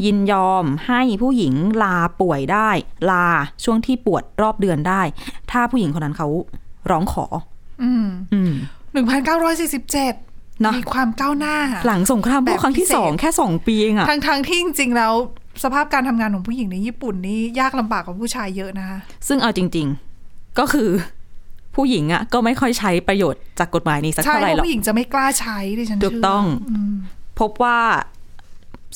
[0.06, 2.70] ยินยอมให้ผู้หญิงลาป่วยได้
[3.10, 3.28] ลา
[3.64, 5.02] ช่วงที่ปวดรอบเดือนได้
[5.52, 6.28] ถ้าผู้หญิงคนนั้นเขา
[6.90, 7.26] ร้องขอ
[7.84, 8.54] อืมอืม
[8.94, 10.14] หนึ่งพันเก้าร้อยสี่สิบเจ็ด
[10.62, 11.56] เนอะมีความก้าวหน้า
[11.88, 15.14] หลังสงครามโลกครั้งที่แบบพิเศษสองแค่สองปีเองอะทั้งทั้งๆที่จริงๆแล้ว
[15.64, 19.88] สภาพการทำงานของผู้หญิงในญี่ปุ่นนี่ยากลำบากกว่าผู้ชายเยอะนะคะซึ่งเอาจริง
[20.24, 20.90] ๆ ก็คือ
[21.76, 26.46] ผู้หญิงอะก็ไม่ค่อยใช้ประโยชน์จากกฎหมายนี้สักใช่เท่าไหเพร่หรราะอกผู้หญิงจะไม่กล้าใช้ดิฉันถูกเชื่ต้อง
[26.94, 26.96] ม
[27.40, 27.80] พบว่า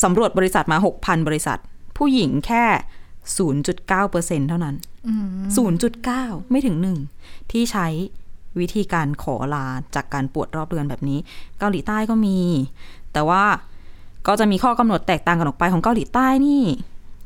[0.04, 1.60] สำรวจบริษัทมา6,000บริษัท
[1.98, 2.64] ผู้หญิงแค่
[3.26, 4.76] 0.9%เท่านั้น
[5.84, 6.98] 0.9 ไม่ถึงหนึ่ง
[7.52, 7.88] ที่ใช้
[8.60, 11.20] วิธีการขอลาจากการปวดรอบเดือนแบบนี้
[11.60, 12.40] เกาหลีใต้ก็มี
[13.14, 13.44] แต่ว่า
[14.28, 16.64] ก็จะมีข้อกำหนดแตกต่างกันออกไปของเกาหลีใต้นี่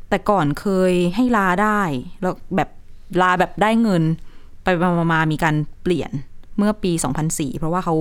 [0.09, 1.81] แต่ก่อนเคยให้ลาได้
[2.21, 2.69] แล้วแบบ
[3.21, 4.03] ลาแบบได้เงิน
[4.63, 6.11] ไปมามามีการเปลี่ยน
[6.57, 6.91] เมื่อปี
[7.25, 7.95] 2004 เพราะว่าเขา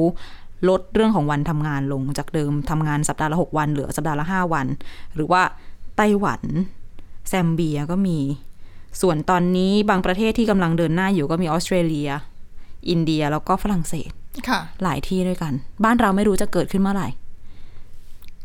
[0.68, 4.66] ลดเรื่องของวันทำงานลงจากเดิมทำงานสัปดาห์ละ 6 วันเหลือสัปดาห์ละ 5 วัน
[5.14, 5.42] หรือว่า
[5.96, 6.42] ไต้หวัน
[7.28, 8.18] แซมเบียก็มี
[9.00, 12.10] ส่วนตอนนี้บางประเทศที่กำลังเดินหน้าอยู่ก็มีออสเตรเลีย
[12.88, 14.10] อินเดียแล้วก็ฝรั่งเศส
[14.48, 15.52] ค่ะ หลายที่ด้วยกัน
[15.84, 17.08] บ้านเราไม่รู้จะเกิดขึ้นเมื่อไหร่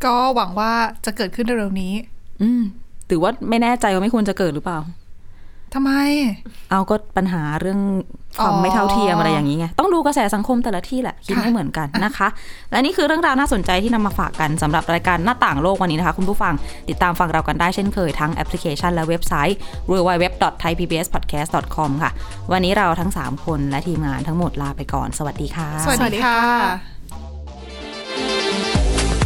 [0.06, 0.72] ก็หวังว่า
[1.06, 1.94] จะเกิดขึ้นเร็วๆนี้
[2.42, 2.64] อืม
[3.10, 4.80] ถือว่าไม่แน่ใจว่าไม่ควรจะเกิดหรือเปล่า
[5.74, 5.92] ทำไม
[6.70, 7.80] เอาก็ปัญหาเรื่อง
[8.38, 12.28] ความอ๋อไม่เท่าเทียมอะไรอย่างนี้ไง ต้องดูกระแสสังคมแต่ละที่แหละ คิดค่ะไม่เหมือนกันนะคะ
[12.72, 16.54] และนี่คือเรื่องราวน่าสนใจที่นำมาฝากกันสำหรับรายการหน้าต่างโลกวันนี้นะคะ คุณผู้ฟัง
[16.90, 19.58] ติดตามฟังเรากันได้เช่นเคยทั้งแอปพลิเคชันและเว็บไซต์
[19.90, 22.12] www.thaipbspodcast.com ค่ะ
[22.52, 26.40] วันนี้เราทั้ง 3 คนและทีมงานทั้งหมดลาไปก่อน สวัสดีค่ะ สวัสดีค่ะ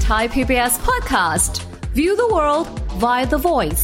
[0.09, 1.53] Thai PBS podcast.
[1.97, 2.65] View the world
[3.03, 3.83] via the voice.